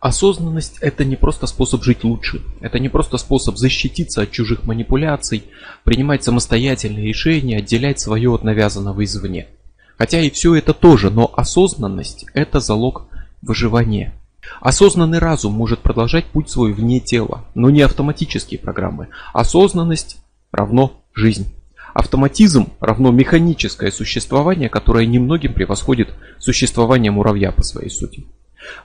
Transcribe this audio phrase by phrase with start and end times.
[0.00, 5.44] Осознанность это не просто способ жить лучше, это не просто способ защититься от чужих манипуляций,
[5.84, 9.48] принимать самостоятельные решения, отделять свое от навязанного извне.
[9.96, 13.08] Хотя и все это тоже, но осознанность это залог
[13.40, 14.12] выживания.
[14.60, 19.08] Осознанный разум может продолжать путь свой вне тела, но не автоматические программы.
[19.32, 20.18] Осознанность
[20.52, 21.54] равно жизнь.
[21.94, 28.26] Автоматизм равно механическое существование, которое немногим превосходит существование муравья по своей сути.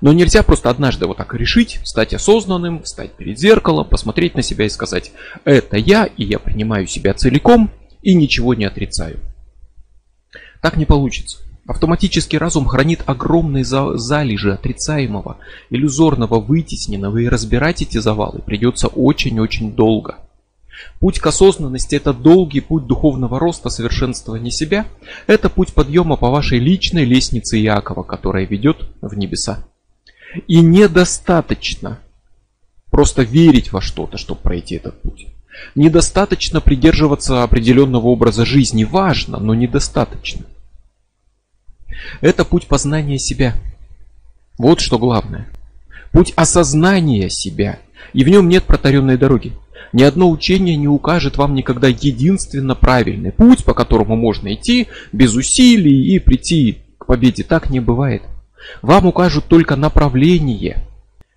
[0.01, 4.65] Но нельзя просто однажды вот так решить, стать осознанным, стать перед зеркалом, посмотреть на себя
[4.65, 5.11] и сказать
[5.45, 7.71] «это я, и я принимаю себя целиком
[8.01, 9.19] и ничего не отрицаю».
[10.61, 11.39] Так не получится.
[11.67, 15.37] Автоматический разум хранит огромные залежи отрицаемого,
[15.69, 20.17] иллюзорного, вытесненного, и разбирать эти завалы придется очень-очень долго.
[20.99, 24.85] Путь к осознанности– это долгий путь духовного роста, совершенствования себя.
[25.27, 29.63] Это путь подъема по вашей личной лестнице Иакова, которая ведет в небеса.
[30.47, 31.99] И недостаточно
[32.89, 35.27] просто верить во что-то, чтобы пройти этот путь.
[35.75, 38.83] Недостаточно придерживаться определенного образа жизни.
[38.83, 40.45] Важно, но недостаточно.
[42.21, 43.55] Это путь познания себя.
[44.57, 45.47] Вот что главное.
[46.11, 47.79] Путь осознания себя.
[48.13, 49.53] И в нем нет протаренной дороги.
[49.93, 55.35] Ни одно учение не укажет вам никогда единственно правильный путь, по которому можно идти без
[55.35, 57.43] усилий и прийти к победе.
[57.43, 58.23] Так не бывает.
[58.81, 60.83] Вам укажут только направление.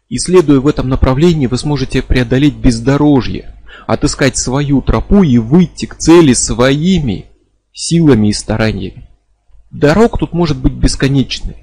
[0.09, 3.55] И следуя в этом направлении, вы сможете преодолеть бездорожье,
[3.87, 7.27] отыскать свою тропу и выйти к цели своими
[7.73, 9.09] силами и стараниями.
[9.71, 11.57] Дорог тут может быть бесконечное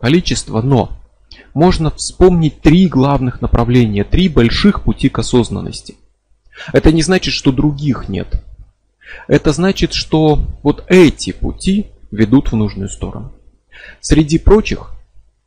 [0.00, 0.92] количество, но
[1.54, 5.96] можно вспомнить три главных направления, три больших пути к осознанности.
[6.72, 8.42] Это не значит, что других нет.
[9.26, 13.32] Это значит, что вот эти пути ведут в нужную сторону.
[14.00, 14.92] Среди прочих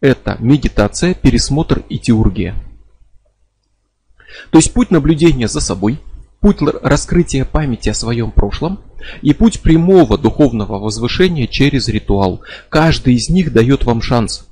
[0.02, 2.56] это медитация, пересмотр и теургия.
[4.50, 6.00] То есть путь наблюдения за собой–
[6.42, 8.80] путь раскрытия памяти о своем прошлом
[9.22, 12.42] и путь прямого духовного возвышения через ритуал.
[12.70, 14.48] Каждый из них дает вам шанс.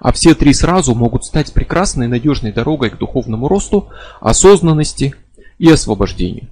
[0.00, 3.88] А все три сразу могут стать прекрасной надежной дорогой к духовному росту,
[4.20, 5.14] осознанности
[5.58, 6.48] и освобождению.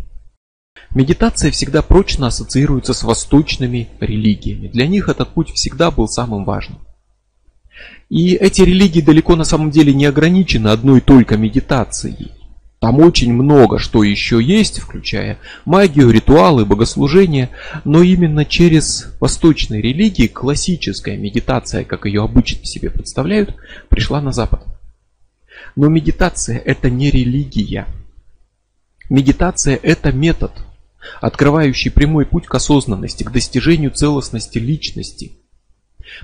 [0.94, 4.68] Медитация всегда прочно ассоциируется с восточными религиями.
[4.68, 6.85] Для них этот путь всегда был самым важным.
[8.08, 12.32] И эти религии далеко на самом деле не ограничены одной только медитацией.
[12.78, 17.50] Там очень много что еще есть, включая магию, ритуалы, богослужения,
[17.84, 23.56] но именно через восточные религии классическая медитация, как ее обычно себе представляют,
[23.88, 24.64] пришла на Запад.
[25.74, 27.86] Но медитация это не религия.
[29.08, 30.52] Медитация это метод,
[31.20, 35.32] открывающий прямой путь к осознанности, к достижению целостности личности.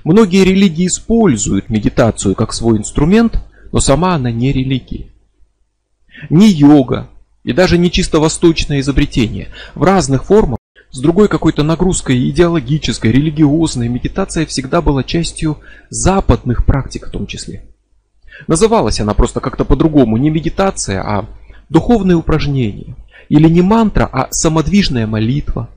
[0.04, 3.41] Многие религии используют медитацию как свой инструмент,
[3.72, 5.12] но сама она не религия
[6.31, 7.09] ни йога
[7.44, 9.48] и даже не чисто восточное изобретение.
[9.75, 10.59] В разных формах,
[10.91, 15.59] с другой какой-то нагрузкой идеологической, религиозной, медитация всегда была частью
[15.91, 17.65] западных практик в том числе.
[18.47, 21.26] Называлась она просто как-то по-другому, не медитация, а
[21.69, 22.97] духовное упражнение.
[23.28, 25.71] Или не мантра, а самодвижная молитва.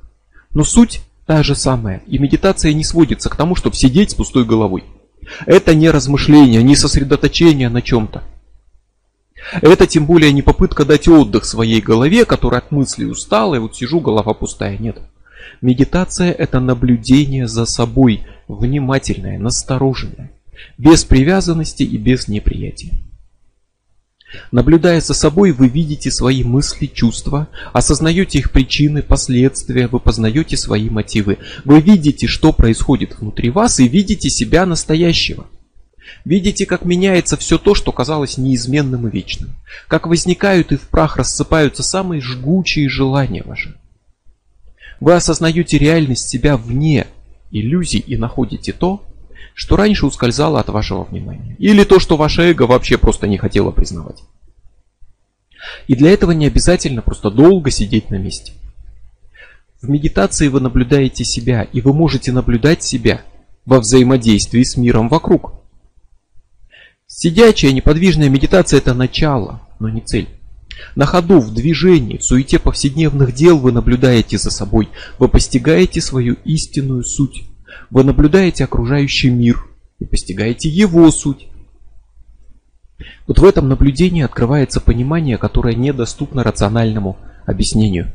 [0.51, 4.46] Но суть та же самая, и медитация не сводится к тому, чтобы сидеть с пустой
[4.46, 4.84] головой.
[5.46, 8.24] Это не размышление, не сосредоточение на чем-то.
[9.62, 13.75] Это тем более не попытка дать отдых своей голове, которая от мыслей устала, и вот
[13.75, 14.78] сижу, голова пустая.
[14.78, 15.00] Нет.
[15.62, 20.31] Медитация это наблюдение за собой, внимательное, настороженное,
[20.78, 22.94] без привязанности и без неприятия.
[24.51, 30.90] Наблюдая за собой, вы видите свои мысли, чувства, осознаете их причины, последствия, вы познаете свои
[30.90, 31.38] мотивы.
[31.63, 35.47] Вы видите, что происходит внутри вас и видите себя настоящего.
[36.24, 39.51] Видите, как меняется все то, что казалось неизменным и вечным.
[39.88, 43.75] Как возникают и в прах рассыпаются самые жгучие желания ваши.
[45.00, 47.07] Вы осознаете реальность себя вне
[47.51, 49.03] иллюзий и находите то,
[49.53, 51.56] что раньше ускользало от вашего внимания.
[51.59, 54.21] Или то, что ваше эго вообще просто не хотело признавать.
[55.88, 58.53] И для этого не обязательно просто долго сидеть на месте.
[59.81, 63.21] В медитации вы наблюдаете себя, и вы можете наблюдать себя
[63.65, 65.53] во взаимодействии с миром вокруг.
[67.07, 70.27] Сидячая неподвижная медитация– это начало, но не цель.
[70.95, 74.89] На ходу, в движении, в суете повседневных дел вы наблюдаете за собой,
[75.19, 77.44] вы постигаете свою истинную суть.
[77.89, 79.65] Вы наблюдаете окружающий мир
[80.00, 81.47] и постигаете его суть.
[83.27, 88.13] Вот в этом наблюдении открывается понимание, которое недоступно рациональному объяснению.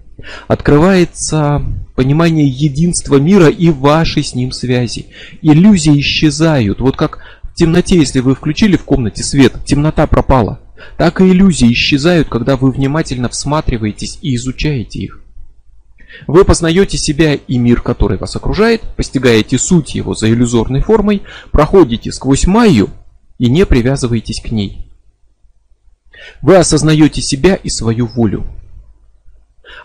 [0.49, 1.63] Открывается
[1.95, 5.07] понимание единства мира и вашей с ним связи.
[5.43, 10.61] Иллюзии исчезают, вот как В темноте, если вы включили в комнате свет, темнота пропала.
[10.97, 15.21] Так и иллюзии исчезают, когда вы внимательно всматриваетесь и изучаете их.
[16.27, 22.13] Вы познаете себя и мир, который вас окружает, постигаете суть его за иллюзорной формой, проходите
[22.13, 22.89] сквозь майю
[23.41, 24.87] и не привязываетесь к ней.
[26.43, 28.47] Вы осознаете себя и свою волю.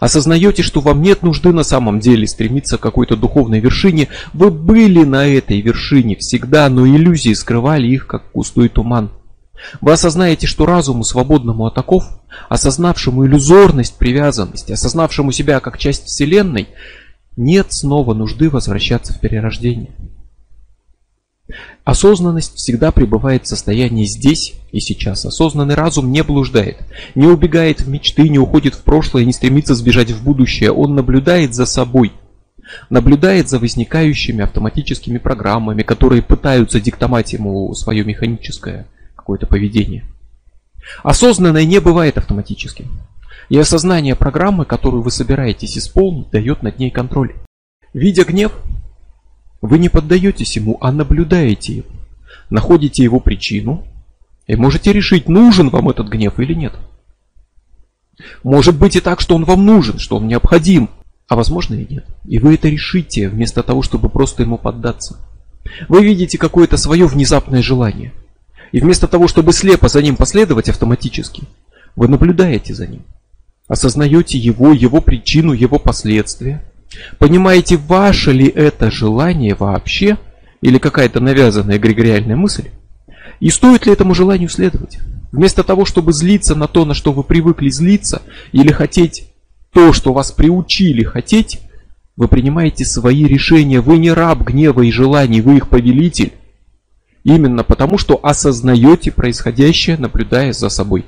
[0.02, 4.10] Осознаете, что вам нет нужды на самом деле стремиться к какой-то духовной вершине.
[4.34, 9.10] Вы были на этой вершине всегда, но иллюзии скрывали их, как густой туман.
[9.80, 12.04] Вы осознаете, что разуму, свободному от оков,
[12.50, 16.68] осознавшему иллюзорность привязанности, осознавшему себя как часть Вселенной,
[17.38, 19.96] нет снова нужды возвращаться в перерождение.
[21.84, 25.26] Осознанность всегда пребывает в состоянии здесь и сейчас.
[25.26, 26.78] Осознанный разум не блуждает,
[27.14, 30.72] не убегает в мечты, не уходит в прошлое, не стремится сбежать в будущее.
[30.72, 32.14] Он наблюдает за собой,
[32.90, 40.04] наблюдает за возникающими автоматическими программами, которые пытаются диктовать ему свое механическое какое-то поведение.
[41.04, 43.00] Осознанное не бывает автоматическим.
[43.50, 47.36] И осознание программы, которую вы собираетесь исполнить, дает над ней контроль.
[47.94, 48.52] Видя гнев,
[49.62, 51.90] вы не поддаетесь ему, а наблюдаете его.
[52.50, 53.86] Находите его причину
[54.48, 56.74] и можете решить, нужен вам этот гнев или нет.
[58.44, 60.90] Может быть и так, что он вам нужен, что он необходим,
[61.28, 62.06] а возможно и нет.
[62.26, 65.18] И вы это решите, вместо того, чтобы просто ему поддаться.
[65.90, 68.14] Вы видите какое-то свое внезапное желание–
[68.76, 71.44] и вместо того, чтобы слепо за ним последовать автоматически,
[71.96, 73.04] вы наблюдаете за ним.
[73.70, 76.62] Осознаете его, его причину, его последствия.
[77.18, 80.18] Понимаете, ваше ли это желание вообще,
[80.62, 82.70] или какая-то навязанная эгрегориальная мысль,
[83.40, 85.00] и стоит ли этому желанию следовать.
[85.32, 88.22] Вместо того, чтобы злиться на то, на что вы привыкли злиться,
[88.52, 89.32] или хотеть
[89.74, 91.60] то, что вас приучили хотеть,
[92.16, 96.32] вы принимаете свои решения, вы не раб гнева и желаний, вы их повелитель.
[97.26, 101.06] Именно потому, что осознаете происходящее, наблюдая за собой.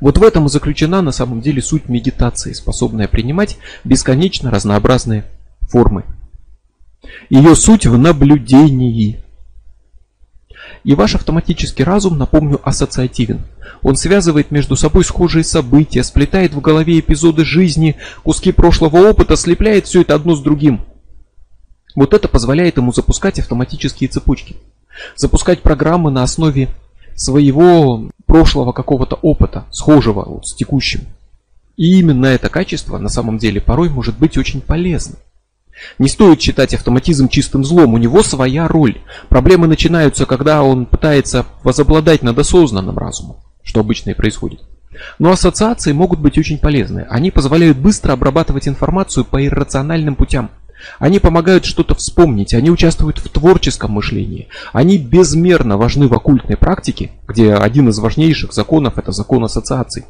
[0.00, 5.24] Вот в этом и заключена на самом деле суть медитации, способная принимать бесконечно разнообразные
[5.62, 6.04] формы.
[7.28, 9.20] Ее суть в наблюдении.
[10.84, 13.42] И ваш автоматический разум, напомню, ассоциативен.
[13.82, 19.86] Он связывает между собой схожие события, сплетает в голове эпизоды жизни, куски прошлого опыта, слепляет
[19.86, 20.80] все это одно с другим.
[21.94, 24.56] Вот это позволяет ему запускать автоматические цепочки
[25.16, 26.68] запускать программы на основе
[27.16, 31.02] своего прошлого какого-то опыта, схожего вот с текущим.
[31.76, 35.18] И именно это качество на самом деле порой может быть очень полезным.
[35.98, 39.00] Не стоит считать автоматизм чистым злом, у него своя роль.
[39.28, 44.60] Проблемы начинаются, когда он пытается возобладать над осознанным разумом, что обычно и происходит.
[45.18, 47.06] Но ассоциации могут быть очень полезны.
[47.08, 50.50] Они позволяют быстро обрабатывать информацию по иррациональным путям.
[50.98, 54.48] Они помогают что-то вспомнить, они участвуют в творческом мышлении.
[54.72, 60.04] Они безмерно важны в оккультной практике, где один из важнейших законов это закон ассоциаций.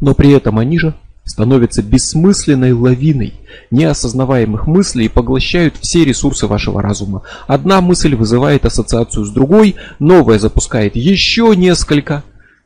[0.00, 3.34] Но при этом они же становятся бессмысленной лавиной
[3.70, 7.22] неосознаваемых мыслей и поглощают все ресурсы вашего разума.
[7.46, 12.24] Одна мысль вызывает ассоциацию с другой, новая запускает еще несколько.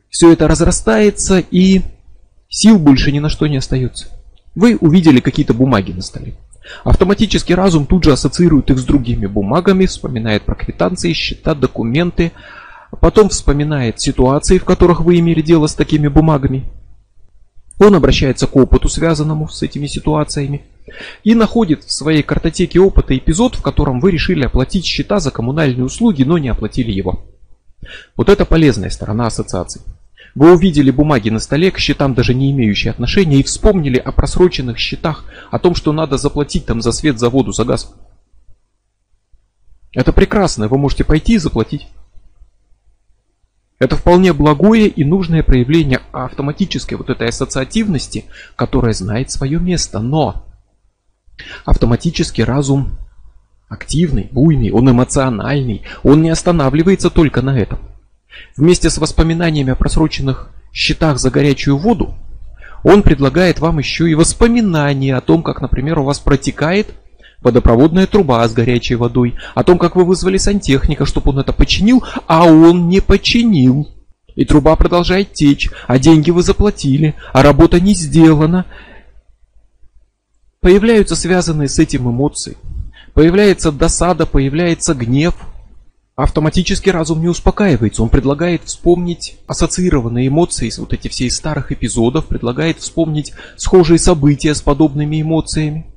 [0.09, 1.81] Все это разрастается и
[2.49, 4.07] сил больше ни на что не остается.
[4.55, 6.35] Вы увидели какие-то бумаги на столе.
[6.83, 12.31] Автоматический разум тут же ассоциирует их с другими бумагами, вспоминает про квитанции, счета, документы,
[12.99, 16.65] потом вспоминает ситуации, в которых вы имели дело с такими бумагами.
[17.77, 20.63] Он обращается к опыту, связанному с этими ситуациями,
[21.23, 25.83] и находит в своей картотеке опыта эпизод, в котором вы решили оплатить счета за коммунальные
[25.83, 27.25] услуги, но не оплатили его.
[28.15, 29.81] Вот это полезная сторона ассоциации.
[30.35, 34.77] Вы увидели бумаги на столе, к счетам даже не имеющие отношения, и вспомнили о просроченных
[34.77, 37.95] счетах, о том, что надо заплатить там за свет, за воду, за газ.
[39.93, 41.87] Это прекрасно, вы можете пойти и заплатить.
[43.79, 48.25] Это вполне благое и нужное проявление автоматической вот этой ассоциативности,
[48.57, 49.99] которая знает свое место.
[49.99, 50.45] Но
[51.63, 52.97] автоматический разум
[53.69, 57.79] активный, буйный, он эмоциональный, он не останавливается только на этом.
[58.57, 62.15] Вместе с воспоминаниями о просроченных счетах за горячую воду,
[62.83, 66.87] он предлагает вам еще и воспоминания о том, как, например, у вас протекает
[67.41, 72.03] водопроводная труба с горячей водой, о том, как вы вызвали сантехника, чтобы он это починил,
[72.27, 73.87] а он не починил.
[74.35, 78.65] И труба продолжает течь, а деньги вы заплатили, а работа не сделана.
[80.59, 82.57] Появляются связанные с этим эмоции.
[83.13, 85.35] Появляется досада, появляется гнев–
[86.15, 92.27] Автоматически разум не успокаивается, он предлагает вспомнить ассоциированные эмоции, вот эти все из старых эпизодов,
[92.27, 95.87] предлагает вспомнить схожие события с подобными эмоциями.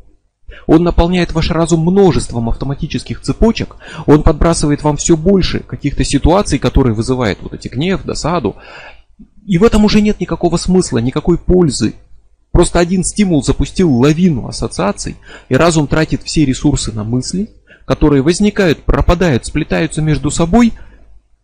[0.67, 6.95] Он наполняет ваш разум множеством автоматических цепочек, он подбрасывает вам все больше каких-то ситуаций, которые
[6.95, 8.57] вызывают вот эти гнев, досаду.
[9.47, 11.95] И в этом уже нет никакого смысла, никакой пользы.
[12.51, 15.17] Просто один стимул запустил лавину ассоциаций,
[15.49, 17.51] и разум тратит все ресурсы на мысли,
[17.89, 20.75] которые возникают, пропадают, сплетаются между собой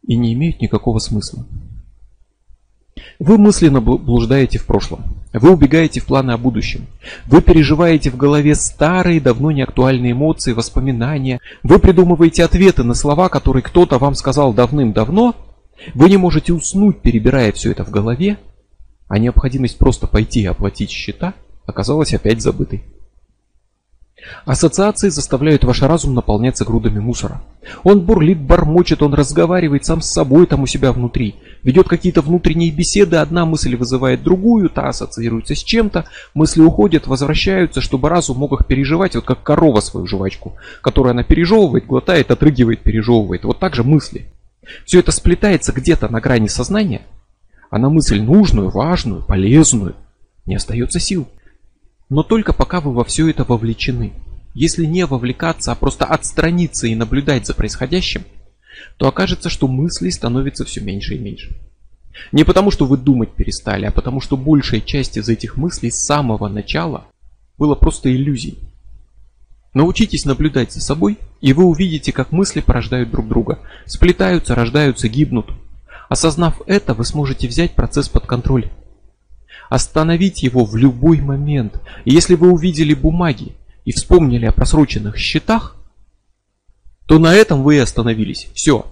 [0.06, 1.46] и не имеют никакого смысла.
[3.18, 5.00] Вы мысленно блуждаете в прошлом.
[5.32, 6.86] Вы убегаете в планы о будущем.
[7.26, 11.40] Вы переживаете в голове старые, давно не актуальные эмоции, воспоминания.
[11.62, 15.34] Вы придумываете ответы на слова, которые кто-то вам сказал давным-давно.
[15.94, 18.36] Вы не можете уснуть, перебирая все это в голове.
[19.08, 21.32] А необходимость просто пойти и оплатить счета
[21.64, 22.84] оказалась опять забытой.
[24.44, 27.42] Ассоциации заставляют ваш разум наполняться грудами мусора.
[27.83, 31.37] Он бурлит, бормочет, он разговаривает сам с собой там у себя внутри.
[31.62, 37.80] Ведет какие-то внутренние беседы, одна мысль вызывает другую, та ассоциируется с чем-то, мысли уходят, возвращаются,
[37.80, 42.83] чтобы разум мог их переживать, вот как корова свою жвачку, которую она пережевывает, глотает, отрыгивает,
[42.83, 43.44] пережевывает.
[43.44, 44.26] Вот так же мысли.
[44.85, 47.02] Все это сплетается где-то на грани сознания,
[47.71, 49.94] а на мысль нужную, важную, полезную
[50.47, 51.26] не остается сил.
[52.08, 54.12] Но только пока вы во все это вовлечены.
[54.54, 58.25] Если не вовлекаться, а просто отстраниться и наблюдать за происходящим,
[58.99, 61.56] то окажется, что мыслей становится все меньше и меньше.
[62.30, 66.04] Не потому, что вы думать перестали, а потому, что большая часть из этих мыслей с
[66.04, 67.06] самого начала
[67.58, 68.58] было просто иллюзией.
[69.73, 75.50] Научитесь наблюдать за собой, и вы увидите, как мысли порождают друг друга, сплетаются, рождаются, гибнут.
[76.08, 78.70] Осознав это, вы сможете взять процесс под контроль
[79.68, 81.80] остановить его в любой момент.
[82.04, 85.76] И если вы увидели бумаги и вспомнили о просроченных счетах,
[87.06, 88.49] то на этом вы и остановились.
[88.54, 88.87] Все.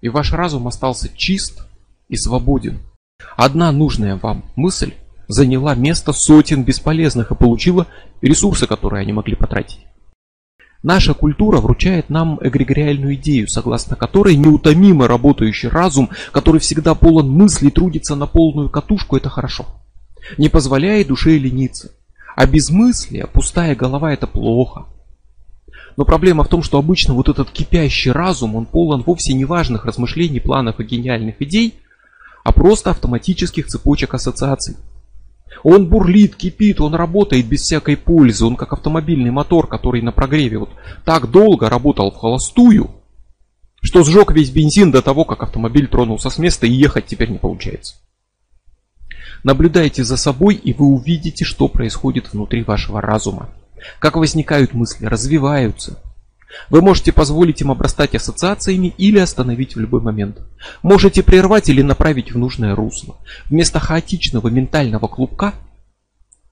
[0.00, 1.66] И ваш разум остался чист
[2.08, 2.80] и свободен.
[3.36, 4.92] Одна нужная вам мысль
[5.28, 7.86] заняла место сотен бесполезных и получила
[8.20, 9.80] ресурсы, которые они могли потратить.
[10.86, 17.72] Наша культура вручает нам эгрегориальную идею, согласно которой неутомимо работающий разум, который всегда полон мыслей,
[17.72, 19.66] трудится на полную катушку, это хорошо.
[20.38, 21.90] Не позволяя душе лениться.
[22.36, 24.86] А безмыслие, пустая голова это плохо.
[25.96, 29.86] Но проблема в том, что обычно вот этот кипящий разум, он полон вовсе не важных
[29.86, 31.74] размышлений, планов и гениальных идей,
[32.44, 34.76] а просто автоматических цепочек ассоциаций.
[35.62, 38.44] Он бурлит, кипит, он работает без всякой пользы.
[38.44, 40.70] Он как автомобильный мотор, который на прогреве вот
[41.04, 42.90] так долго работал в холостую,
[43.80, 47.38] что сжег весь бензин до того, как автомобиль тронулся с места и ехать теперь не
[47.38, 47.96] получается.
[49.44, 53.48] Наблюдайте за собой, и вы увидите, что происходит внутри вашего разума.
[53.98, 56.00] Как возникают мысли, развиваются,
[56.70, 60.40] вы можете позволить им обрастать ассоциациями или остановить в любой момент.
[60.82, 63.16] Можете прервать или направить в нужное русло.
[63.46, 65.54] Вместо хаотичного ментального клубка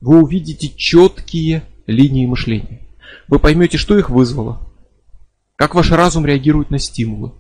[0.00, 2.80] вы увидите четкие линии мышления.
[3.28, 4.68] Вы поймете, что их вызвало.
[5.56, 7.32] Как ваш разум реагирует на стимулы.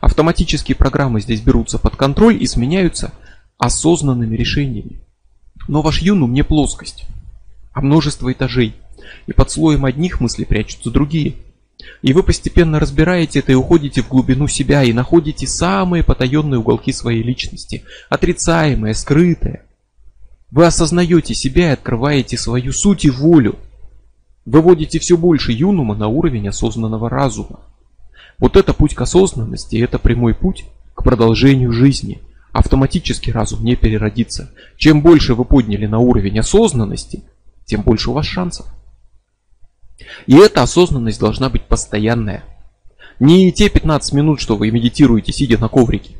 [0.00, 3.12] Автоматические программы здесь берутся под контроль и сменяются
[3.58, 5.02] осознанными решениями.
[5.66, 7.06] Но ваш юнум не плоскость,
[7.72, 8.74] а множество этажей.
[9.26, 11.34] И под слоем одних мыслей прячутся другие–
[12.02, 16.92] и вы постепенно разбираете это и уходите в глубину себя и находите самые потаенные уголки
[16.92, 19.62] своей личности, отрицаемые, скрытые.
[20.50, 23.56] Вы осознаете себя и открываете свою суть и волю.
[24.46, 27.60] Выводите все больше юнума на уровень осознанного разума.
[28.38, 32.22] Вот это путь к осознанности, это прямой путь к продолжению жизни.
[32.52, 34.50] Автоматически разум не переродится.
[34.76, 37.24] Чем больше вы подняли на уровень осознанности,
[37.66, 38.66] тем больше у вас шансов.
[40.26, 42.44] И эта осознанность должна быть постоянная.
[43.20, 46.14] Не те 15 минут, что вы медитируете, сидя на коврике,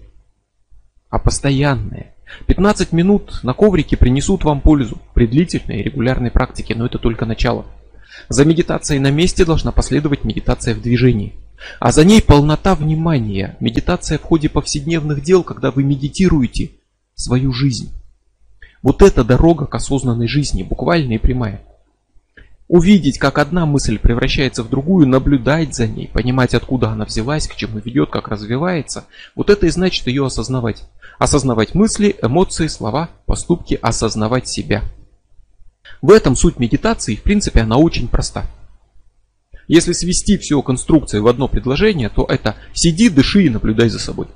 [1.10, 2.14] а постоянная.
[2.46, 7.24] 15 минут на коврике принесут вам пользу при длительной и регулярной практике, но это только
[7.24, 7.66] начало.
[8.28, 11.34] За медитацией на месте должна последовать медитация в движении.
[11.80, 16.72] А за ней полнота внимания, медитация в ходе повседневных дел, когда вы медитируете
[17.14, 17.92] свою жизнь.
[18.82, 21.62] Вот это дорога к осознанной жизни, буквально и прямая.
[22.68, 27.56] Увидеть, как одна мысль превращается в другую, наблюдать за ней, понимать, откуда она взялась, к
[27.56, 30.84] чему ведет, как развивается, вот это и значит ее осознавать.
[31.18, 34.82] Осознавать мысли, эмоции, слова, поступки, осознавать себя.
[36.02, 38.44] В этом суть медитации, в принципе, она очень проста.
[39.66, 44.26] Если свести всю конструкцию в одно предложение, то это сиди, дыши и наблюдай за собой.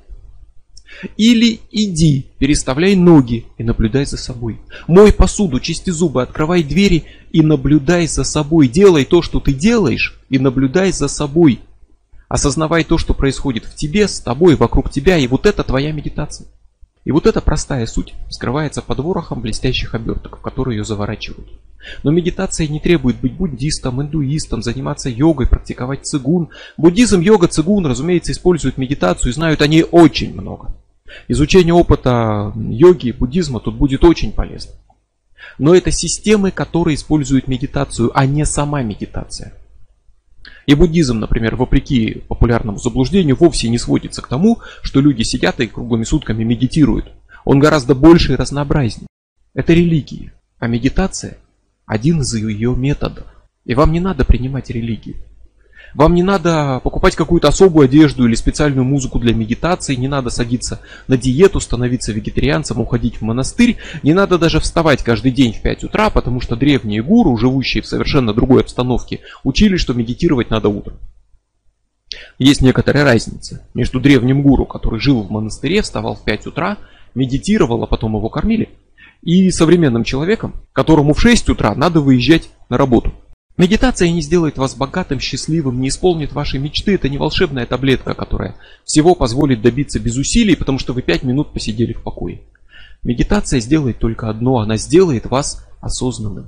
[1.17, 4.59] Или иди, переставляй ноги и наблюдай за собой.
[4.87, 8.67] Мой посуду, чисти зубы, открывай двери и наблюдай за собой.
[8.67, 11.59] Делай то, что ты делаешь, и наблюдай за собой.
[12.27, 16.47] Осознавай то, что происходит в тебе, с тобой, вокруг тебя, и вот это твоя медитация.
[17.05, 21.49] И вот эта простая суть скрывается под ворохом блестящих оберток, в которые ее заворачивают.
[22.03, 26.49] Но медитация не требует быть буддистом, индуистом, заниматься йогой, практиковать цигун.
[26.77, 30.73] Буддизм, йога, цигун, разумеется, используют медитацию и знают о ней очень много.
[31.27, 34.73] Изучение опыта йоги, буддизма тут будет очень полезно.
[35.57, 39.53] Но это системы, которые используют медитацию, а не сама медитация.
[40.65, 45.67] И буддизм, например, вопреки популярному заблуждению, вовсе не сводится к тому, что люди сидят и
[45.67, 47.11] круглыми сутками медитируют.
[47.45, 49.07] Он гораздо больше и разнообразнее.
[49.53, 51.37] Это религия, а медитация–
[51.85, 53.25] один из ее методов.
[53.65, 55.17] И вам не надо принимать религию.
[55.93, 60.79] Вам не надо покупать какую-то особую одежду или специальную музыку для медитации, не надо садиться
[61.07, 65.83] на диету, становиться вегетарианцем, уходить в монастырь, не надо даже вставать каждый день в 5
[65.83, 70.97] утра, потому что древние гуру, живущие в совершенно другой обстановке, учили, что медитировать надо утром.
[72.39, 76.77] Есть некоторая разница между древним гуру, который жил в монастыре, вставал в 5 утра,
[77.13, 78.69] медитировал, а потом его кормили,
[79.21, 83.13] и современным человеком, которому в 6 утра надо выезжать на работу.
[83.55, 86.95] Медитация не сделает вас богатым, счастливым, не исполнит ваши мечты.
[86.95, 91.53] Это не волшебная таблетка, которая всего позволит добиться без усилий, потому что вы пять минут
[91.53, 92.41] посидели в покое.
[93.03, 96.47] Медитация сделает только одно, она сделает вас осознанным.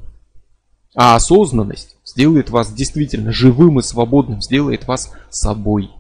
[0.95, 5.91] А осознанность сделает вас действительно живым и свободным, сделает вас собой.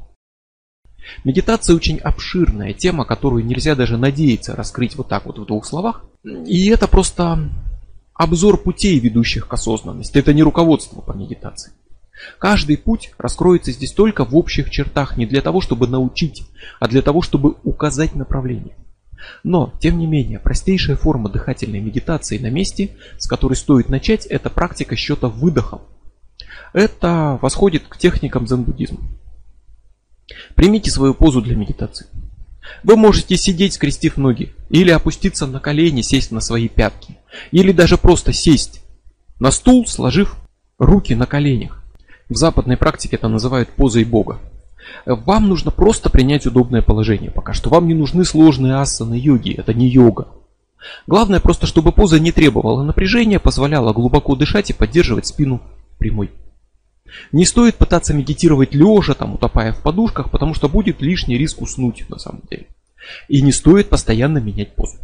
[1.23, 6.05] Медитация очень обширная тема, которую нельзя даже надеяться раскрыть вот так вот в двух словах.
[6.23, 7.49] И это просто
[8.15, 10.17] обзор путей, ведущих к осознанности.
[10.17, 11.73] Это не руководство по медитации.
[12.39, 16.43] Каждый путь раскроется здесь только в общих чертах, не для того, чтобы научить,
[16.79, 18.75] а для того, чтобы указать направление.
[19.43, 24.49] Но, тем не менее, простейшая форма дыхательной медитации на месте, с которой стоит начать, это
[24.49, 25.81] практика счета выдохом.
[26.73, 28.99] Это восходит к техникам дзен-буддизма.
[30.55, 32.07] Примите свою позу для медитации.
[32.83, 37.17] Вы можете сидеть, скрестив ноги, или опуститься на колени, сесть на свои пятки,
[37.51, 38.81] или даже просто сесть
[39.39, 40.37] на стул, сложив
[40.79, 41.83] руки на коленях.
[42.29, 44.39] В западной практике это называют позой Бога.
[45.05, 47.69] Вам нужно просто принять удобное положение пока что.
[47.69, 50.27] Вам не нужны сложные асаны йоги, это не йога.
[51.07, 55.61] Главное просто, чтобы поза не требовала напряжения, позволяла глубоко дышать и поддерживать спину
[55.97, 56.31] прямой.
[57.31, 62.09] Не стоит пытаться медитировать лежа, там, утопая в подушках, потому что будет лишний риск уснуть
[62.09, 62.67] на самом деле.
[63.27, 64.97] И не стоит постоянно менять позу.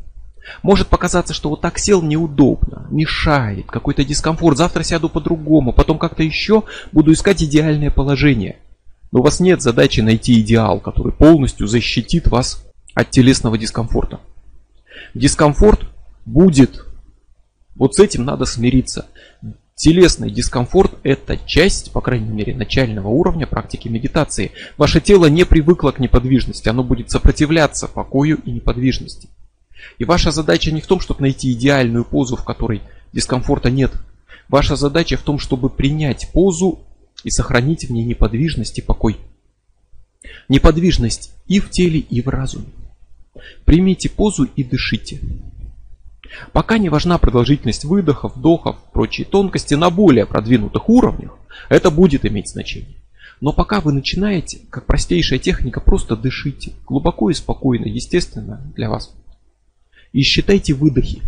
[0.64, 6.24] Может показаться, что вот так сел неудобно, мешает, какой-то дискомфорт, завтра сяду по-другому, потом как-то
[6.24, 8.58] еще буду искать идеальное положение.
[9.12, 14.20] Но у вас нет задачи найти идеал, который полностью защитит вас от телесного дискомфорта.
[15.14, 15.82] Дискомфорт
[16.26, 16.86] будет.
[17.76, 19.08] Вот с этим надо смириться.
[19.82, 24.52] Телесный дискомфорт– это часть, по крайней мере, начального уровня практики медитации.
[24.78, 29.28] Ваше тело не привыкло к неподвижности, оно будет сопротивляться покою и неподвижности.
[29.98, 33.91] И ваша задача не в том, чтобы найти идеальную позу, в которой дискомфорта нет.
[34.50, 36.82] Ваша задача в том, чтобы принять позу
[37.24, 39.17] и сохранить в ней неподвижность и покой.
[40.48, 42.67] Неподвижность и в теле, и в разуме.
[43.65, 45.20] Примите позу и дышите.
[46.54, 51.38] Пока не важна продолжительность выдохов, вдохов, прочие тонкости на более продвинутых уровнях,
[51.70, 52.96] это будет иметь значение.
[53.41, 56.74] Но пока вы начинаете, как простейшая техника, просто дышите.
[56.86, 59.13] Глубоко и спокойно, естественно для вас.
[60.13, 61.22] И считайте выдохи.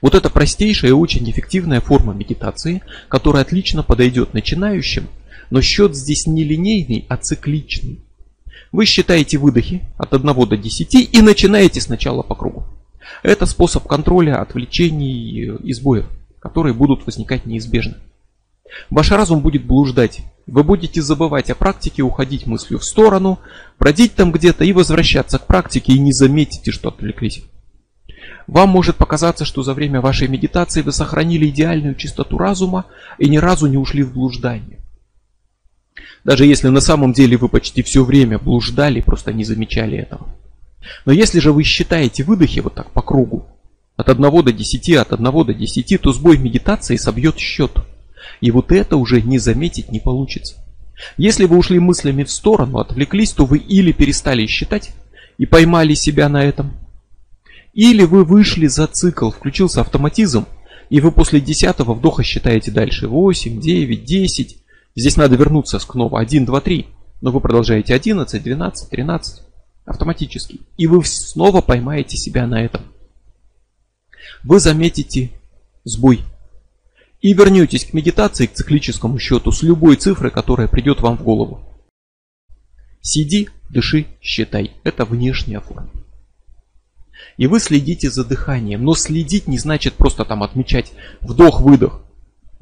[0.00, 5.08] Вот это простейшая и очень эффективная форма медитации, которая отлично подойдет начинающим,
[5.50, 8.04] но счет здесь не линейный, а цикличный.
[8.70, 12.64] Вы считаете выдохи от 1 до 10 и начинаете сначала по кругу.
[13.22, 16.06] Это способ контроля отвлечений и сбоев,
[16.40, 17.96] которые будут возникать неизбежно.
[18.90, 20.22] Ваш разум будет блуждать.
[20.46, 23.38] Вы будете забывать о практике, уходить мыслью в сторону,
[23.78, 27.44] бродить там где-то и возвращаться к практике и не заметите, что отвлеклись.
[28.46, 32.86] Вам может показаться, что за время вашей медитации вы сохранили идеальную чистоту разума
[33.18, 34.80] и ни разу не ушли в блуждание.
[36.24, 40.28] Даже если на самом деле вы почти все время блуждали, просто не замечали этого.
[41.04, 43.46] Но если же вы считаете выдохи вот так по кругу,
[43.96, 47.72] от 1 до 10, от 1 до 10, то сбой медитации собьет счет.
[48.40, 50.56] И вот это уже не заметить не получится.
[51.16, 54.92] Если вы ушли мыслями в сторону, отвлеклись, то вы или перестали считать
[55.38, 56.74] и поймали себя на этом,
[57.72, 60.46] или вы вышли за цикл, включился автоматизм,
[60.90, 64.58] и вы после 10 вдоха считаете дальше 8, 9, 10.
[64.94, 66.86] Здесь надо вернуться снова 1, 2, 3.
[67.22, 69.42] Но вы продолжаете 11, 12, 13
[69.84, 70.60] автоматически.
[70.76, 72.82] И вы снова поймаете себя на этом.
[74.42, 75.30] Вы заметите
[75.84, 76.22] сбой.
[77.20, 81.64] И вернетесь к медитации, к циклическому счету с любой цифрой, которая придет вам в голову.
[83.00, 84.72] Сиди, дыши, считай.
[84.84, 85.90] Это внешняя форма.
[87.36, 88.84] И вы следите за дыханием.
[88.84, 92.02] Но следить не значит просто там отмечать вдох-выдох.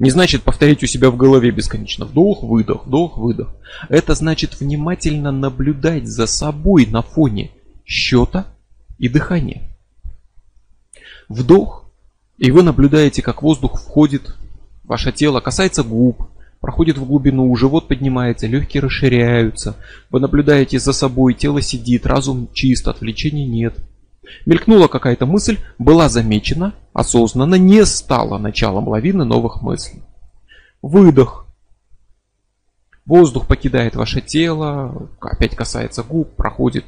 [0.01, 2.05] Не значит повторять у себя в голове бесконечно.
[2.05, 3.53] Вдох, выдох, вдох, выдох.
[3.87, 7.51] Это значит внимательно наблюдать за собой на фоне
[7.85, 8.47] счета
[8.97, 9.61] и дыхания.
[11.29, 11.85] Вдох,
[12.39, 14.35] и вы наблюдаете, как воздух входит
[14.83, 16.23] в ваше тело, касается губ,
[16.61, 19.75] проходит в глубину, живот поднимается, легкие расширяются.
[20.09, 23.75] Вы наблюдаете за собой, тело сидит, разум чист, отвлечений нет.
[24.45, 30.01] Мелькнула какая-то мысль, была замечена, осознанно, не стала началом лавины новых мыслей.
[30.81, 31.47] Выдох.
[33.05, 36.85] Воздух покидает ваше тело, опять касается губ, проходит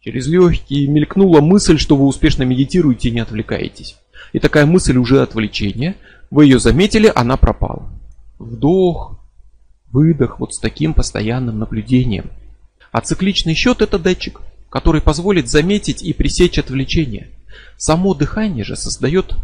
[0.00, 0.88] через легкие.
[0.88, 3.96] Мелькнула мысль, что вы успешно медитируете и не отвлекаетесь.
[4.32, 5.96] И такая мысль уже отвлечение.
[6.30, 7.90] Вы ее заметили, она пропала.
[8.38, 9.18] Вдох,
[9.90, 12.30] выдох, вот с таким постоянным наблюдением.
[12.92, 17.28] А цикличный счет это датчик который позволит заметить и пресечь отвлечение.
[17.76, 19.34] Само дыхание же создает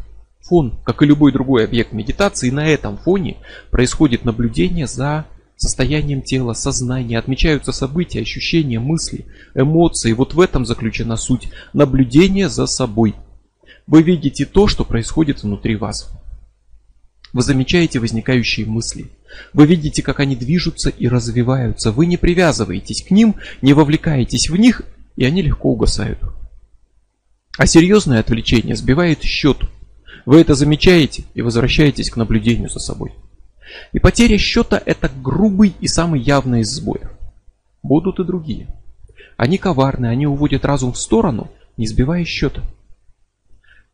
[0.41, 3.37] фон, как и любой другой объект медитации, и на этом фоне
[3.71, 10.13] происходит наблюдение за состоянием тела, сознания, отмечаются события, ощущения, мысли, эмоции.
[10.13, 13.15] Вот в этом заключена суть наблюдения за собой.
[13.87, 16.11] Вы видите то, что происходит внутри вас.
[17.33, 19.11] Вы замечаете возникающие мысли.
[19.53, 21.91] Вы видите, как они движутся и развиваются.
[21.91, 24.83] Вы не привязываетесь к ним, не вовлекаетесь в них
[25.17, 26.19] и они легко угасают.
[27.59, 29.59] А серьезное отвлечение сбивает счет.
[30.27, 33.13] Вы это замечаете и возвращаетесь к наблюдению за собой.
[33.93, 37.11] И потеря счета– это грубый и самый явный из сбоев.
[37.83, 38.69] Будут и другие.
[39.37, 42.63] Они коварны, они уводят разум в сторону, не сбивая счета.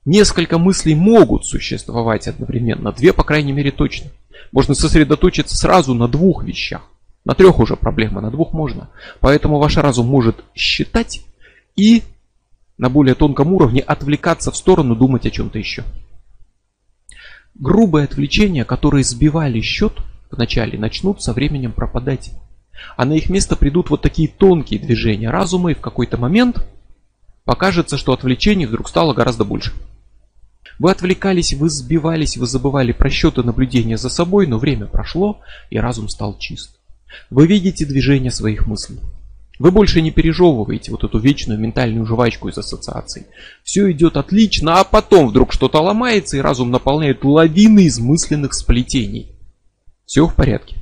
[0.04, 4.10] Несколько мыслей могут существовать одновременно, две по крайней мере точно.
[4.50, 6.91] Можно сосредоточиться сразу на двух вещах.
[7.24, 8.90] На трех уже проблема, на двух можно.
[9.20, 11.22] Поэтому ваш разум может считать
[11.76, 12.02] и
[12.78, 15.84] на более тонком уровне отвлекаться в сторону, думать о чем-то еще.
[17.54, 19.92] Грубые отвлечения, которые сбивали счет
[20.30, 22.32] вначале, начнут со временем пропадать.
[22.96, 26.66] А на их место придут вот такие тонкие движения разума, и в какой-то момент
[27.44, 29.72] покажется, что отвлечений вдруг стало гораздо больше.
[30.78, 35.78] Вы отвлекались, вы сбивались, вы забывали про счеты наблюдения за собой, но время прошло, и
[35.78, 36.81] разум стал чист.
[37.30, 38.98] Вы видите движение своих мыслей.
[39.58, 43.26] Вы больше не пережевываете вот эту вечную ментальную жвачку из ассоциаций.
[43.62, 49.36] Все идет отлично, а потом вдруг что-то ломается, и разум наполняет лавины из мысленных сплетений.
[50.04, 50.76] Все в порядке.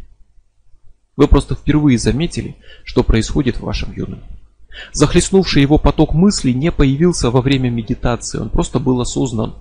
[1.16, 4.20] Вы просто впервые заметили, что происходит в вашем юном.
[4.92, 9.56] Захлестнувший его поток мыслей не появился во время медитации, он просто был осознан.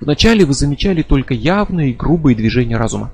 [0.00, 3.12] Вначале вы замечали только явные и грубые движения разума.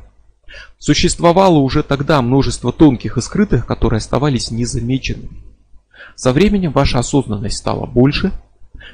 [0.79, 5.43] Существовало уже тогда множество тонких и скрытых, которые оставались незамеченными.
[6.17, 8.33] Со временем ваша осознанность стала больше,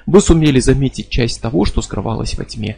[0.07, 2.77] вы сумели заметить часть того, что скрывалось во тьме.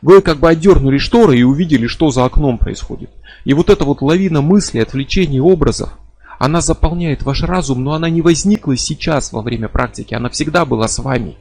[0.00, 3.10] Вы как бы отдернули шторы и увидели, что за окном происходит.
[3.44, 5.90] И вот эта вот лавина мыслей, отвлечений, образов,
[6.38, 10.88] она заполняет ваш разум, но она не возникла сейчас во время практики, она всегда была
[10.88, 11.36] с вами.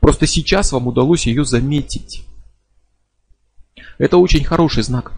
[0.00, 2.24] Просто сейчас вам удалось ее заметить.
[3.98, 5.12] Это очень хороший знак.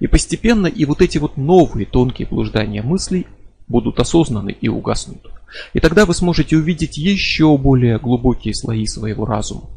[0.00, 3.26] И постепенно и вот эти вот новые тонкие блуждания мыслей
[3.68, 5.30] будут осознаны и угаснут.
[5.72, 9.70] И тогда вы сможете увидеть еще более глубокие слои своего разума.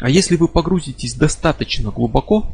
[0.00, 2.46] А если вы погрузитесь достаточно глубоко,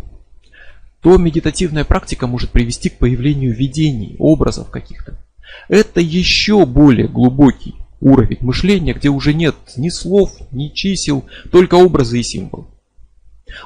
[1.01, 5.19] то медитативная практика может привести к появлению видений, образов каких-то.
[5.69, 12.21] Это еще более глубокий уровень мышления, где уже нет ни слов, ни чисел, только образы
[12.21, 12.67] и символы.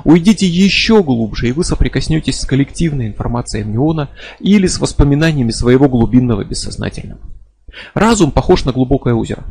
[0.05, 6.45] Уйдите еще глубже, и вы соприкоснетесь с коллективной информацией миона или с воспоминаниями своего глубинного
[6.45, 7.21] бессознательного.
[7.95, 9.45] Разум похож на глубокое озеро.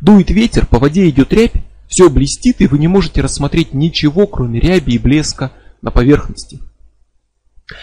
[0.00, 1.54] Дует ветер, по воде идет рябь,
[1.88, 5.52] все блестит, и вы не можете рассмотреть ничего, кроме ряби и блеска
[5.82, 6.60] на поверхности.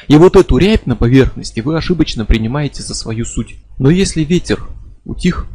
[0.07, 3.55] И вот эту рябь на поверхности вы ошибочно принимаете за свою суть.
[3.79, 4.65] Но если ветер
[5.03, 5.47] утих,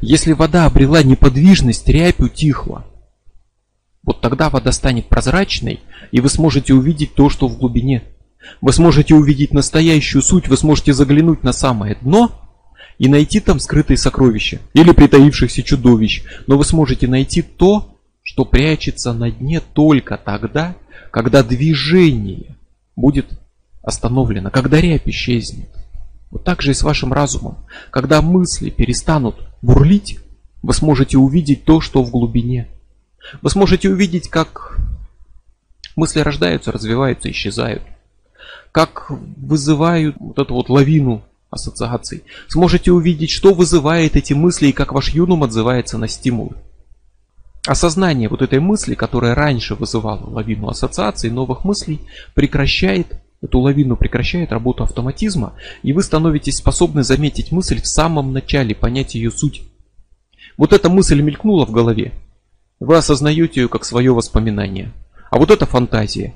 [0.00, 2.86] если вода обрела неподвижность, рябь утихла,
[4.06, 5.80] вот тогда вода станет прозрачной,
[6.12, 8.04] и вы сможете увидеть то, что в глубине.
[8.60, 12.30] Вы сможете увидеть настоящую суть, вы сможете заглянуть на самое дно
[12.98, 16.22] и найти там скрытые сокровища или притаившихся чудовищ.
[16.46, 20.76] Но вы сможете найти то, что прячется на дне только тогда,
[21.10, 22.56] когда движение
[22.94, 23.26] будет
[23.82, 25.68] остановлено, когда рябь исчезнет.
[26.30, 27.58] Вот так же и с вашим разумом.
[27.90, 30.20] Когда мысли перестанут бурлить,
[30.62, 32.68] вы сможете увидеть то, что в глубине.
[33.42, 34.78] Вы сможете увидеть, как
[35.96, 37.82] мысли рождаются, развиваются, исчезают.
[38.72, 42.24] Как вызывают вот эту вот лавину ассоциаций.
[42.48, 46.56] Сможете увидеть, что вызывает эти мысли и как ваш юнум отзывается на стимулы.
[47.66, 52.00] Осознание вот этой мысли, которая раньше вызывала лавину ассоциаций, новых мыслей,
[52.34, 58.74] прекращает, эту лавину прекращает работу автоматизма, и вы становитесь способны заметить мысль в самом начале,
[58.74, 59.62] понять ее суть.
[60.56, 62.12] Вот эта мысль мелькнула в голове,
[62.80, 64.92] вы осознаете ее как свое воспоминание.
[65.30, 66.34] А вот это фантазия.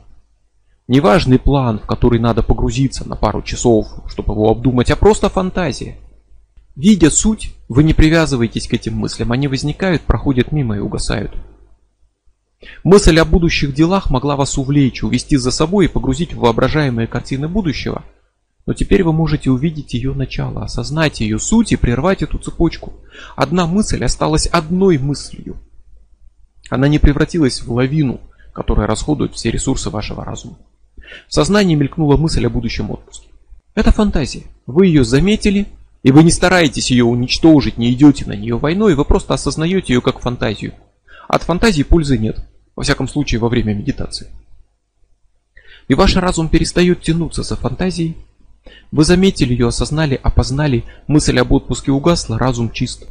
[0.89, 5.97] Неважный план, в который надо погрузиться на пару часов, чтобы его обдумать, а просто фантазия.
[6.75, 11.33] Видя суть, вы не привязываетесь к этим мыслям, они возникают, проходят мимо и угасают.
[12.85, 17.49] Мысль о будущих делах могла вас увлечь, увести за собой и погрузить в воображаемые картины
[17.49, 18.05] будущего.
[18.67, 22.93] Но теперь вы можете увидеть ее начало, осознать ее суть и прервать эту цепочку.
[23.37, 25.57] Одна мысль осталась одной мыслью.
[26.71, 28.21] Она не превратилась в лавину,
[28.53, 30.57] которая расходует все ресурсы вашего разума.
[31.29, 33.29] В сознании мелькнула мысль о будущем отпуске.
[33.75, 34.45] Это фантазия.
[34.67, 35.67] Вы ее заметили,
[36.03, 40.01] и вы не стараетесь ее уничтожить, не идете на нее войной, вы просто осознаете ее
[40.01, 40.73] как фантазию.
[41.29, 42.45] От фантазии пользы нет,
[42.77, 44.29] во всяком случае во время медитации.
[45.89, 48.17] И ваш разум перестает тянуться за фантазией.
[48.93, 53.09] Вы заметили ее, осознали, опознали, мысль об отпуске угасла, разум чист.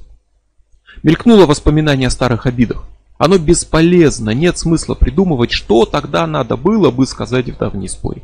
[1.03, 2.85] Мелькнуло воспоминание о старых обидах.
[3.19, 8.23] Оно бесполезно, нет смысла придумывать, что тогда надо было бы сказать в давней споре.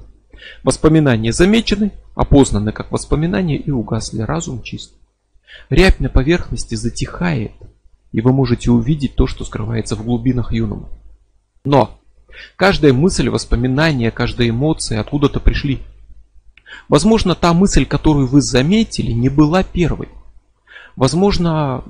[0.63, 4.93] Воспоминания замечены, опознаны как воспоминания и угасли, разум чист.
[5.69, 7.51] Рябь на поверхности затихает,
[8.13, 10.88] и вы можете увидеть то, что скрывается в глубинах юному.
[11.65, 11.99] Но
[12.55, 15.81] каждая мысль, воспоминание, каждая эмоция откуда-то пришли.
[16.88, 20.08] Возможно, та мысль, которую вы заметили, не была первой.
[20.95, 21.84] Возможно,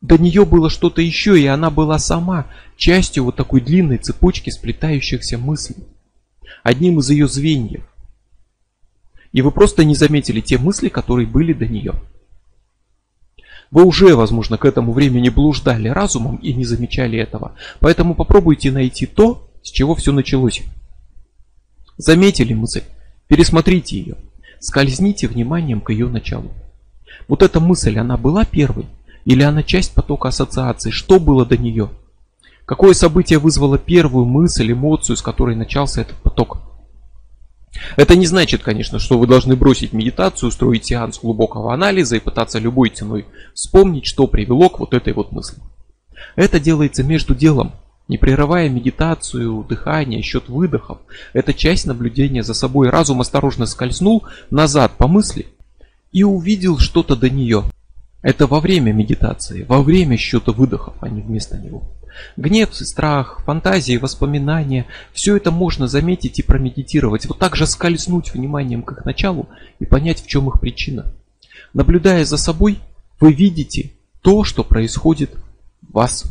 [0.00, 5.36] до нее было что-то еще, и она была сама частью вот такой длинной цепочки сплетающихся
[5.36, 5.84] мыслей.
[6.62, 7.84] Одним из ее звеньев.
[9.32, 11.94] И вы просто не заметили те мысли, которые были до нее.
[13.70, 17.54] Вы уже, возможно, к этому времени блуждали разумом и не замечали этого.
[17.78, 20.62] Поэтому попробуйте найти то, с чего все началось.
[21.96, 22.82] Заметили мысль?
[23.28, 24.16] Пересмотрите ее.
[24.58, 26.50] Скользните вниманием к ее началу.
[27.28, 28.86] Вот эта мысль, она была первой?
[29.24, 30.92] Или она часть потока ассоциаций?
[30.92, 31.90] Что было до нее?
[32.64, 36.58] Какое событие вызвало первую мысль, эмоцию, с которой начался этот поток?
[37.96, 42.58] Это не значит, конечно, что вы должны бросить медитацию, устроить сеанс глубокого анализа и пытаться
[42.58, 45.58] любой ценой вспомнить, что привело к вот этой вот мысли.
[46.36, 47.72] Это делается между делом,
[48.08, 50.98] не прерывая медитацию, дыхание, счет выдохов.
[51.32, 52.90] Это часть наблюдения за собой.
[52.90, 55.46] Разум осторожно скользнул назад по мысли
[56.12, 57.64] и увидел что-то до нее.
[58.22, 61.82] Это во время медитации, во время счета выдохов, а не вместо него.
[62.36, 67.26] Гнев, страх, фантазии, воспоминания– все это можно заметить и промедитировать.
[67.26, 71.12] Вот так же скользнуть вниманием к их началу и понять, в чем их причина.
[71.72, 72.80] Наблюдая за собой,
[73.20, 75.34] вы видите то, что происходит
[75.80, 76.24] в вас.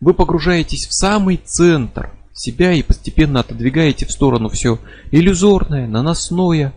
[0.00, 4.78] Вы погружаетесь в самый центр себя и постепенно отодвигаете в сторону все
[5.10, 6.72] иллюзорное, наносное.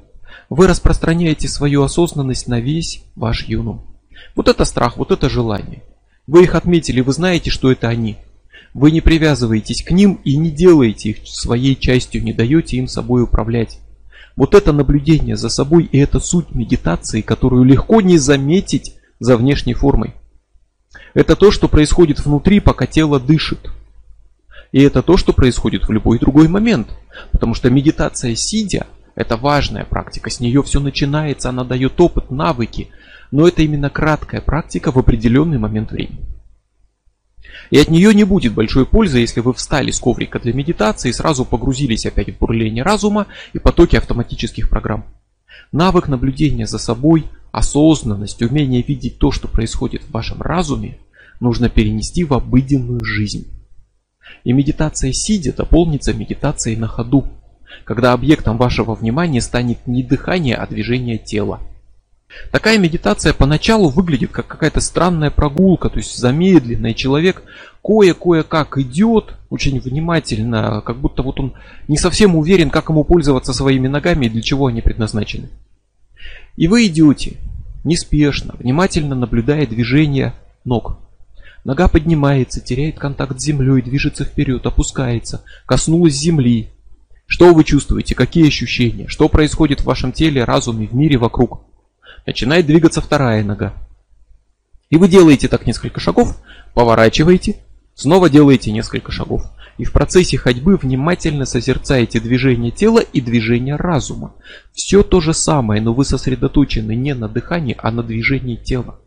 [0.50, 3.92] Вы распространяете свою осознанность на весь ваш юнум.
[4.36, 5.84] Вот это страх, вот это желание.
[6.28, 8.17] Вы их отметили, вы знаете, что это они.
[8.74, 13.24] Вы не привязываетесь к ним и не делаете их своей частью, не даете им собой
[13.24, 13.80] управлять.
[14.36, 19.76] Вот это наблюдение за собой и это суть медитации, которую легко не заметить за внешней
[19.76, 20.15] формой.
[21.13, 23.69] Это то, что происходит внутри, пока тело дышит.
[24.72, 26.88] И это то, что происходит в любой другой момент.
[27.32, 30.32] Потому что медитация сидя– это важная практика.
[30.32, 32.89] С нее все начинается, она дает опыт, навыки,
[33.34, 36.24] но это именно краткая практика в определенный момент времени.
[37.72, 41.13] И от нее не будет большой пользы, если вы встали с коврика для медитации и
[41.13, 45.06] сразу погрузились опять в бурление разума и потоки автоматических программ.
[45.72, 51.00] Навык наблюдения за собой, осознанность, умение видеть то, что происходит в вашем разуме,
[51.39, 53.48] нужно перенести в обыденную жизнь.
[54.43, 57.26] И медитация сидя дополнится медитацией на ходу,
[57.84, 61.62] когда объектом вашего внимания станет не дыхание, а движение тела–
[62.52, 66.93] Такая медитация поначалу выглядит как какая-то странная прогулка, то есть замедленная.
[66.93, 67.43] Человек
[67.84, 71.54] кое-кое-как идет, очень внимательно, как будто вот он
[71.88, 75.50] не совсем уверен, как ему пользоваться своими ногами и для чего они предназначены.
[76.56, 77.38] И вы идете
[77.84, 81.00] неспешно, внимательно наблюдая движение ног.
[81.63, 86.69] Нога поднимается, теряет контакт с землей, движется вперед, опускается, коснулась земли.
[87.26, 91.62] Что вы чувствуете, какие ощущения, что происходит в вашем теле, разуме, в мире вокруг–
[92.26, 93.74] начинает двигаться вторая нога.
[94.90, 96.38] И вы делаете так несколько шагов,
[96.74, 97.58] поворачиваете,
[97.96, 99.44] снова делаете несколько шагов.
[99.80, 104.36] И в процессе ходьбы внимательно созерцаете движение тела и движение разума.
[104.72, 109.00] Все то же самое, но вы сосредоточены не на дыхании, а на движении тела.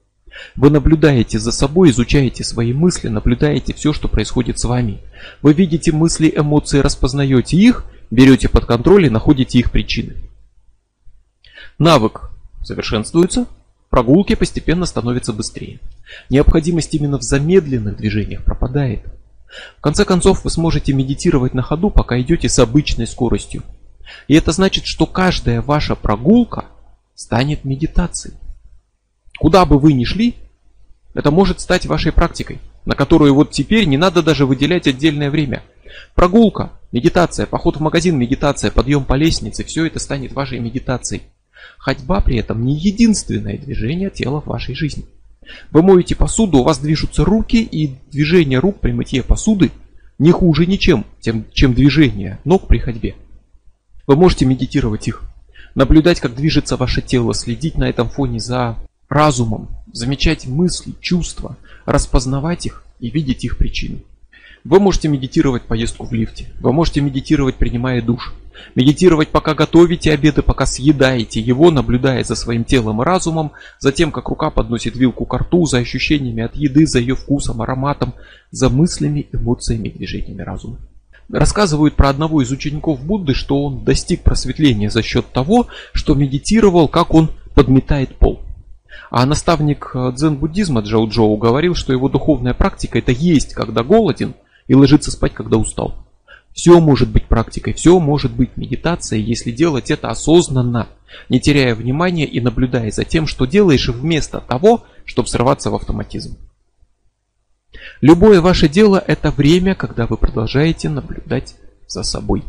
[0.56, 5.00] Вы наблюдаете за собой, изучаете свои мысли, наблюдаете все, что происходит с вами.
[5.40, 10.16] Вы видите мысли, эмоции, распознаете их, берете под контроль и находите их причины.
[11.78, 12.30] Навык
[12.66, 13.46] совершенствуется,
[13.88, 15.80] прогулки постепенно становятся быстрее.
[16.28, 19.04] Необходимость именно в замедленных движениях пропадает.
[19.78, 23.62] В конце концов, вы сможете медитировать на ходу, пока идете с обычной скоростью.
[24.28, 26.66] И это значит, что каждая ваша прогулка
[27.14, 28.36] станет медитацией.
[29.38, 30.34] Куда бы вы ни шли,
[31.14, 35.62] это может стать вашей практикой, на которую вот теперь не надо даже выделять отдельное время.
[36.14, 41.22] Прогулка, медитация, поход в магазин, медитация, подъем по лестнице, все это станет вашей медитацией.
[41.78, 45.06] Ходьба при этом не единственное движение тела в вашей жизни.
[45.70, 49.70] Вы моете посуду, у вас движутся руки, и движение рук при мытье посуды
[50.18, 53.14] не хуже ничем, тем, чем движение ног при ходьбе.
[54.06, 55.22] Вы можете медитировать их,
[55.74, 58.76] наблюдать, как движется ваше тело, следить на этом фоне за
[59.08, 64.02] разумом, замечать мысли, чувства, распознавать их и видеть их причины.
[64.68, 68.34] Вы можете медитировать поездку в лифте, вы можете медитировать, принимая душ,
[68.74, 73.92] медитировать, пока готовите обед и пока съедаете его, наблюдая за своим телом и разумом, за
[73.92, 78.14] тем, как рука подносит вилку к рту, за ощущениями от еды, за ее вкусом, ароматом,
[78.50, 80.78] за мыслями, эмоциями и движениями разума.
[81.28, 86.88] Рассказывают про одного из учеников Будды, что он достиг просветления за счет того, что медитировал,
[86.88, 88.40] как он подметает пол.
[89.10, 94.34] А наставник э, дзен-буддизма Джоу Джоу говорил, что его духовная практика это есть, когда голоден,
[94.68, 96.06] и ложиться спать, когда устал.
[96.52, 100.88] Все может быть практикой, все может быть медитацией, если делать это осознанно,
[101.28, 106.38] не теряя внимания и наблюдая за тем, что делаешь вместо того, чтобы срываться в автоматизм.
[108.00, 112.42] Любое ваше дело– это время, когда вы продолжаете наблюдать за собой.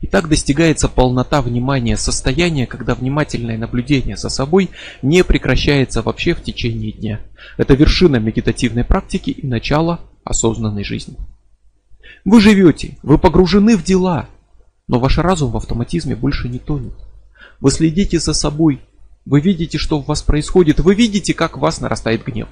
[0.00, 4.70] И так достигается полнота внимания, состояние, когда внимательное наблюдение за собой
[5.02, 7.20] не прекращается вообще в течение дня.
[7.56, 11.16] Это вершина медитативной практики и начало осознанной жизни.
[12.24, 14.28] Вы живете, вы погружены в дела,
[14.88, 16.94] но ваш разум в автоматизме больше не тонет.
[17.60, 18.80] Вы следите за собой,
[19.26, 22.48] вы видите, что в вас происходит, вы видите, как в вас нарастает гнев.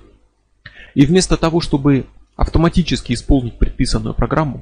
[0.94, 2.06] И вместо того, чтобы
[2.36, 4.60] автоматически исполнить предписанную программу,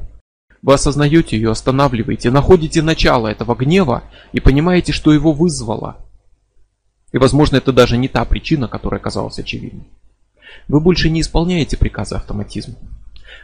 [0.62, 5.96] вы осознаете ее, останавливаете, находите начало этого гнева и понимаете, что его вызвало.
[7.12, 9.88] И возможно это даже не та причина, которая казалась очевидной.
[10.68, 12.76] Вы больше не исполняете приказы автоматизма.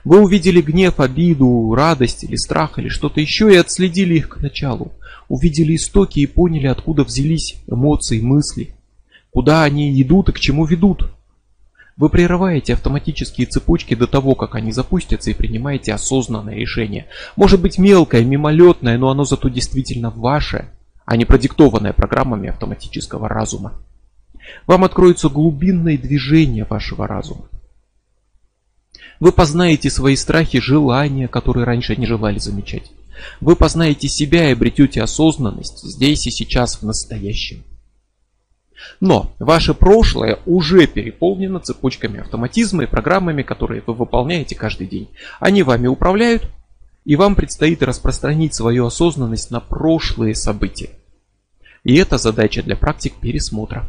[0.05, 4.93] Вы увидели гнев, обиду, радость или страх или что-то еще и отследили их к началу.
[5.29, 8.75] Увидели истоки и поняли, откуда взялись эмоции, мысли.
[9.31, 11.11] Куда они идут и к чему ведут.
[11.97, 17.07] Вы прерываете автоматические цепочки до того, как они запустятся и принимаете осознанное решение.
[17.37, 20.69] Может быть мелкое, мимолетное, но оно зато действительно ваше,
[21.07, 23.73] а не продиктованное программами автоматического разума.
[24.67, 27.49] Вам откроются глубинные движения вашего разума.
[29.21, 32.91] Вы познаете свои страхи, желания, которые раньше не желали замечать.
[33.41, 37.65] Вы познаете себя и обретете осознанность здесь и сейчас в настоящем.
[39.01, 45.09] Но ваше прошлое уже переполнено цепочками автоматизма и программами, которые вы выполняете каждый день.
[45.41, 46.51] Они вами управляют,
[47.05, 50.91] и вам предстоит распространить свою осознанность на прошлые события.
[51.85, 53.87] И это задача для практик пересмотра.